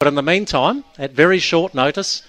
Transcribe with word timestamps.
But 0.00 0.06
in 0.06 0.14
the 0.14 0.22
meantime, 0.22 0.84
at 0.96 1.10
very 1.10 1.40
short 1.40 1.74
notice, 1.74 2.22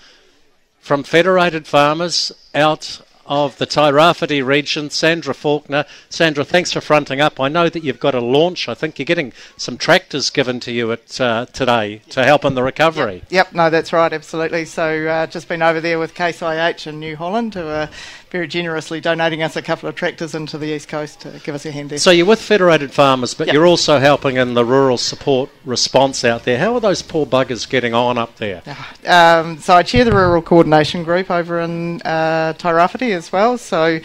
from 0.79 1.03
Federated 1.03 1.67
Farmers 1.67 2.31
out 2.55 2.99
of 3.27 3.59
the 3.59 3.67
Tairāwhiti 3.67 4.43
region, 4.43 4.89
Sandra 4.89 5.35
Faulkner. 5.35 5.85
Sandra, 6.09 6.43
thanks 6.43 6.71
for 6.71 6.81
fronting 6.81 7.21
up. 7.21 7.39
I 7.39 7.47
know 7.47 7.69
that 7.69 7.83
you've 7.83 7.99
got 7.99 8.15
a 8.15 8.19
launch. 8.21 8.67
I 8.67 8.73
think 8.73 8.97
you're 8.97 9.05
getting 9.05 9.33
some 9.55 9.77
tractors 9.77 10.31
given 10.31 10.59
to 10.61 10.71
you 10.71 10.91
at, 10.91 11.21
uh, 11.21 11.45
today 11.53 12.01
to 12.09 12.23
help 12.23 12.43
in 12.43 12.55
the 12.55 12.63
recovery. 12.63 13.21
Yep, 13.29 13.31
yep. 13.31 13.53
no, 13.53 13.69
that's 13.69 13.93
right, 13.93 14.11
absolutely. 14.11 14.65
So 14.65 15.05
uh, 15.05 15.27
just 15.27 15.47
been 15.47 15.61
over 15.61 15.79
there 15.79 15.99
with 15.99 16.15
Case 16.15 16.41
IH 16.41 16.89
in 16.89 16.99
New 16.99 17.15
Holland 17.15 17.53
who 17.53 17.67
are 17.67 17.91
very 18.29 18.47
generously 18.47 19.01
donating 19.01 19.41
us 19.41 19.55
a 19.55 19.61
couple 19.61 19.89
of 19.89 19.95
tractors 19.95 20.35
into 20.35 20.57
the 20.57 20.67
east 20.67 20.87
coast 20.87 21.21
to 21.21 21.41
give 21.43 21.55
us 21.55 21.65
a 21.65 21.71
hand 21.71 21.89
there. 21.89 21.97
So 21.97 22.11
you're 22.11 22.25
with 22.25 22.41
Federated 22.41 22.91
Farmers, 22.91 23.33
but 23.33 23.47
yep. 23.47 23.53
you're 23.53 23.65
also 23.65 23.99
helping 23.99 24.37
in 24.37 24.53
the 24.53 24.63
rural 24.63 24.97
support 24.97 25.49
response 25.65 26.23
out 26.23 26.43
there. 26.43 26.59
How 26.59 26.73
are 26.75 26.79
those 26.79 27.01
poor 27.01 27.25
buggers 27.25 27.67
getting 27.67 27.93
on 27.93 28.17
up 28.17 28.35
there? 28.37 28.61
Um, 29.07 29.57
so 29.57 29.75
I 29.75 29.83
chair 29.83 30.05
the 30.05 30.11
rural 30.11 30.41
coordination 30.41 31.03
group 31.03 31.31
over 31.31 31.59
in 31.59 32.01
uh, 32.03 32.53
Tairāwhiti 32.57 33.11
as 33.15 33.31
well. 33.31 33.57
So 33.57 33.99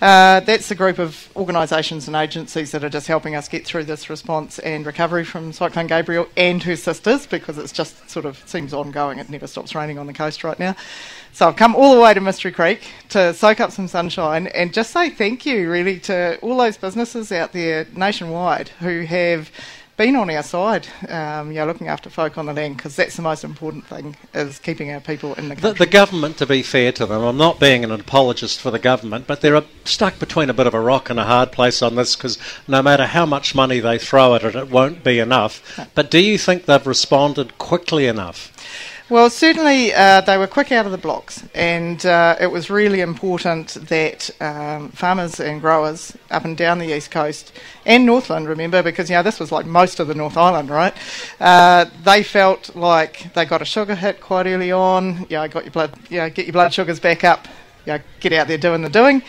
uh, 0.00 0.40
that's 0.40 0.68
the 0.68 0.74
group 0.74 0.98
of 0.98 1.30
organisations 1.34 2.06
and 2.06 2.14
agencies 2.14 2.70
that 2.72 2.84
are 2.84 2.90
just 2.90 3.06
helping 3.06 3.34
us 3.34 3.48
get 3.48 3.64
through 3.64 3.84
this 3.84 4.10
response 4.10 4.58
and 4.58 4.84
recovery 4.84 5.24
from 5.24 5.52
Cyclone 5.52 5.86
Gabrielle 5.86 6.28
and 6.36 6.62
her 6.64 6.76
sisters 6.76 7.26
because 7.26 7.56
it's 7.56 7.72
just 7.72 8.10
sort 8.10 8.26
of 8.26 8.42
seems 8.46 8.74
ongoing. 8.74 9.18
It 9.18 9.30
never 9.30 9.46
stops 9.46 9.74
raining 9.74 9.98
on 9.98 10.06
the 10.06 10.12
coast 10.12 10.44
right 10.44 10.58
now. 10.58 10.76
So 11.32 11.48
I've 11.48 11.56
come 11.56 11.74
all 11.74 11.94
the 11.94 12.00
way 12.00 12.12
to 12.12 12.20
Mystery 12.20 12.52
Creek 12.52 12.80
to 13.10 13.32
soak 13.56 13.68
up 13.68 13.72
some 13.72 13.88
sunshine 13.88 14.48
and 14.48 14.72
just 14.72 14.90
say 14.90 15.08
thank 15.08 15.46
you 15.46 15.70
really 15.70 15.98
to 15.98 16.38
all 16.40 16.58
those 16.58 16.76
businesses 16.76 17.32
out 17.32 17.52
there 17.52 17.86
nationwide 17.94 18.68
who 18.80 19.02
have 19.02 19.50
been 19.96 20.14
on 20.14 20.28
our 20.28 20.42
side, 20.42 20.86
um, 21.08 21.48
you 21.50 21.54
know, 21.54 21.64
looking 21.64 21.88
after 21.88 22.10
folk 22.10 22.36
on 22.36 22.44
the 22.44 22.52
land, 22.52 22.76
because 22.76 22.96
that's 22.96 23.16
the 23.16 23.22
most 23.22 23.44
important 23.44 23.86
thing, 23.86 24.14
is 24.34 24.58
keeping 24.58 24.90
our 24.90 25.00
people 25.00 25.32
in 25.36 25.48
the 25.48 25.54
country. 25.54 25.72
The, 25.72 25.86
the, 25.86 25.90
government, 25.90 26.36
to 26.36 26.46
be 26.46 26.62
fair 26.62 26.92
to 26.92 27.06
them, 27.06 27.22
I'm 27.22 27.38
not 27.38 27.58
being 27.58 27.82
an 27.82 27.90
apologist 27.90 28.60
for 28.60 28.70
the 28.70 28.78
government, 28.78 29.26
but 29.26 29.40
they're 29.40 29.62
stuck 29.86 30.18
between 30.18 30.50
a 30.50 30.52
bit 30.52 30.66
of 30.66 30.74
a 30.74 30.80
rock 30.80 31.08
and 31.08 31.18
a 31.18 31.24
hard 31.24 31.50
place 31.50 31.80
on 31.80 31.94
this, 31.94 32.14
because 32.14 32.36
no 32.68 32.82
matter 32.82 33.06
how 33.06 33.24
much 33.24 33.54
money 33.54 33.80
they 33.80 33.96
throw 33.96 34.34
at 34.34 34.44
it, 34.44 34.54
it 34.54 34.68
won't 34.68 35.02
be 35.02 35.18
enough. 35.18 35.78
No. 35.78 35.86
But 35.94 36.10
do 36.10 36.18
you 36.18 36.36
think 36.36 36.66
they've 36.66 36.86
responded 36.86 37.56
quickly 37.56 38.06
enough? 38.06 38.52
Well, 39.08 39.30
certainly 39.30 39.94
uh, 39.94 40.22
they 40.22 40.36
were 40.36 40.48
quick 40.48 40.72
out 40.72 40.84
of 40.84 40.90
the 40.90 40.98
blocks, 40.98 41.44
and 41.54 42.04
uh, 42.04 42.34
it 42.40 42.48
was 42.48 42.70
really 42.70 43.02
important 43.02 43.74
that 43.86 44.30
um, 44.40 44.88
farmers 44.88 45.38
and 45.38 45.60
growers 45.60 46.16
up 46.28 46.44
and 46.44 46.56
down 46.56 46.80
the 46.80 46.92
east 46.92 47.12
coast 47.12 47.52
and 47.84 48.04
Northland, 48.04 48.48
remember, 48.48 48.82
because 48.82 49.08
you 49.08 49.14
know 49.14 49.22
this 49.22 49.38
was 49.38 49.52
like 49.52 49.64
most 49.64 50.00
of 50.00 50.08
the 50.08 50.14
North 50.16 50.36
Island, 50.36 50.70
right? 50.70 50.92
Uh, 51.38 51.84
they 52.02 52.24
felt 52.24 52.74
like 52.74 53.32
they 53.34 53.44
got 53.44 53.62
a 53.62 53.64
sugar 53.64 53.94
hit 53.94 54.20
quite 54.20 54.48
early 54.48 54.72
on. 54.72 55.24
You 55.30 55.36
know, 55.36 55.46
got 55.46 55.62
your 55.62 55.72
blood, 55.72 55.92
you 56.10 56.18
know, 56.18 56.28
get 56.28 56.46
your 56.46 56.54
blood 56.54 56.74
sugars 56.74 56.98
back 56.98 57.22
up. 57.22 57.46
Know, 57.86 58.00
get 58.20 58.32
out 58.32 58.48
there 58.48 58.58
doing 58.58 58.82
the 58.82 58.88
doing. 58.88 59.22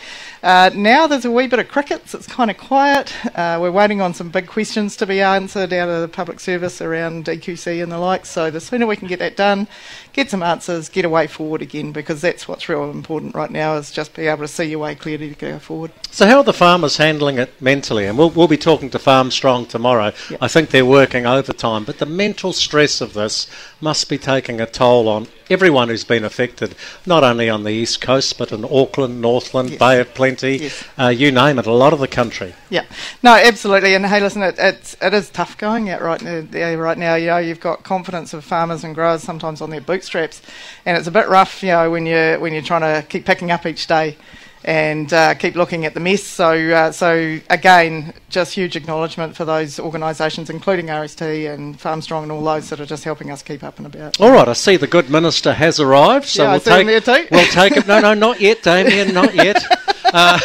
Uh, 0.44 0.70
now 0.74 1.08
there's 1.08 1.26
a 1.26 1.32
wee 1.32 1.48
bit 1.48 1.60
of 1.60 1.68
crickets. 1.68 2.14
It's 2.14 2.28
kind 2.28 2.52
of 2.52 2.58
quiet. 2.58 3.14
Uh, 3.36 3.58
we're 3.60 3.72
waiting 3.72 4.02
on 4.02 4.14
some 4.14 4.30
big 4.30 4.48
questions 4.48 4.96
to 4.98 5.06
be 5.06 5.20
answered 5.20 5.74
out 5.74 5.90
of 5.90 6.02
the 6.02 6.08
public 6.08 6.40
service 6.40 6.82
around 6.82 7.26
DQC 7.26 7.82
and 7.82 7.92
the 7.92 7.98
like. 7.98 8.26
So 8.26 8.52
the 8.52 8.62
sooner 8.62 8.86
we 8.86 8.96
can 8.96 9.08
get 9.08 9.20
that 9.20 9.36
done, 9.36 9.68
get 10.14 10.30
some 10.30 10.44
answers, 10.44 10.90
get 10.90 11.06
a 11.06 11.10
way 11.10 11.28
forward 11.28 11.62
again, 11.62 11.92
because 11.92 12.22
that's 12.22 12.48
what's 12.48 12.70
real 12.70 12.90
important 12.92 13.36
right 13.36 13.52
now 13.52 13.76
is 13.76 13.92
just 13.92 14.14
be 14.14 14.28
able 14.28 14.44
to 14.44 14.48
see 14.48 14.66
your 14.66 14.80
way 14.80 14.96
clearly 14.96 15.30
to 15.30 15.36
go 15.36 15.60
forward. 15.60 15.92
So 16.12 16.26
how 16.26 16.38
are 16.38 16.44
the 16.44 16.54
farmers 16.54 16.98
handling 16.98 17.40
it 17.40 17.60
mentally? 17.62 18.06
And 18.06 18.18
we'll, 18.18 18.30
we'll 18.30 18.48
be 18.48 18.58
talking 18.58 18.90
to 18.92 19.00
Farmstrong 19.00 19.68
tomorrow. 19.68 20.14
Yep. 20.30 20.40
I 20.42 20.48
think 20.48 20.70
they're 20.70 20.86
working 20.86 21.26
overtime, 21.26 21.84
but 21.84 21.98
the 21.98 22.06
mental 22.06 22.54
stress 22.54 23.02
of 23.02 23.14
this 23.14 23.48
must 23.82 24.08
be 24.10 24.18
taking 24.18 24.62
a 24.62 24.66
toll 24.66 25.08
on 25.08 25.28
everyone 25.50 25.90
who's 25.90 26.04
been 26.04 26.24
affected, 26.24 26.76
not 27.06 27.24
only 27.24 27.50
on 27.50 27.64
the 27.64 27.72
east 27.72 28.02
coast, 28.02 28.38
but 28.38 28.52
in 28.52 28.66
Auckland, 28.66 29.22
Northland, 29.22 29.72
yes. 29.72 29.80
Bay 29.80 30.00
of 30.00 30.14
Plenty, 30.14 30.58
yes. 30.58 30.84
uh, 30.98 31.08
you 31.08 31.32
name 31.32 31.60
it, 31.60 31.68
a 31.68 31.74
lot 31.74 31.94
of 31.94 32.00
the 32.00 32.08
country. 32.08 32.54
Yeah, 32.70 32.86
no, 33.24 33.34
absolutely. 33.36 33.96
And 33.96 34.06
hey, 34.06 34.20
listen, 34.20 34.42
it, 34.42 34.56
it's 34.58 34.96
it 35.02 35.14
is 35.14 35.30
tough 35.30 35.58
going 35.58 35.90
out 35.90 36.02
right 36.02 36.22
now. 36.22 36.76
Right 36.76 36.98
now, 36.98 37.16
you 37.16 37.28
know, 37.28 37.38
you've 37.38 37.60
got 37.60 37.84
confidence 37.84 38.34
of 38.34 38.44
farmers 38.44 38.84
and 38.84 38.94
growers 38.94 39.24
sometimes 39.24 39.62
on 39.62 39.70
their 39.70 39.82
bootstraps, 39.82 40.42
and 40.86 40.98
it's 40.98 41.08
a 41.08 41.12
bit 41.12 41.28
rough, 41.28 41.64
you 41.64 41.70
know, 41.70 41.90
when 41.90 42.06
you 42.06 42.38
when 42.40 42.54
you're 42.54 42.62
trying 42.62 42.82
to 42.82 43.08
keep 43.08 43.26
picking 43.26 43.52
up 43.52 43.66
each 43.66 43.88
day 43.88 44.18
and 44.64 45.12
uh, 45.14 45.34
keep 45.36 45.56
looking 45.56 45.86
at 45.86 45.94
the 45.94 46.00
mess. 46.00 46.24
So, 46.24 46.52
uh, 46.52 46.92
so 46.92 47.40
again, 47.50 48.14
just 48.30 48.54
huge 48.54 48.76
acknowledgement 48.76 49.36
for 49.36 49.46
those 49.46 49.80
organisations, 49.80 50.50
including 50.50 50.88
RST 50.88 51.54
and 51.54 51.80
Farmstrong 51.80 52.24
and 52.24 52.32
all 52.32 52.44
those 52.44 52.70
that 52.70 52.80
are 52.80 52.86
just 52.86 53.04
helping 53.04 53.32
us 53.32 53.42
keep 53.42 53.64
up 53.64 53.78
and 53.78 53.88
about. 53.88 54.20
All 54.20 54.32
right, 54.32 54.48
I 54.48 54.54
see 54.54 54.78
the 54.78 54.88
good 54.88 55.10
minister 55.10 55.54
has 55.54 55.80
arrived, 55.80 56.26
so 56.26 56.44
yeah, 56.44 56.52
we'll 56.52 57.02
take 57.02 57.32
we'll 57.32 57.46
take 57.48 57.78
it. 57.78 57.88
No, 57.88 58.00
no, 58.00 58.14
not 58.14 58.42
yet, 58.42 58.64
Damien, 58.64 59.14
not 59.14 59.34
yet. 59.36 59.64
Uh, 60.14 60.40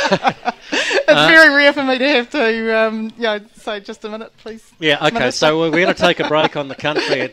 it's 0.72 1.08
uh, 1.08 1.28
very 1.28 1.54
rare 1.54 1.72
for 1.72 1.82
me 1.82 1.98
to 1.98 2.08
have 2.08 2.30
to, 2.30 2.78
um, 2.78 3.12
you 3.16 3.22
know, 3.22 3.40
say 3.54 3.80
just 3.80 4.04
a 4.04 4.08
minute, 4.08 4.32
please. 4.38 4.72
Yeah, 4.78 4.96
okay. 4.96 5.14
Minister. 5.14 5.46
So 5.46 5.58
we're 5.58 5.70
going 5.70 5.86
to 5.86 5.94
take 5.94 6.20
a 6.20 6.28
break 6.28 6.56
on 6.56 6.68
the 6.68 6.74
country. 6.74 7.20